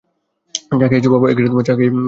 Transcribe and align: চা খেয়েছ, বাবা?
চা 0.71 0.85
খেয়েছ, 0.89 1.05
বাবা? 1.07 1.27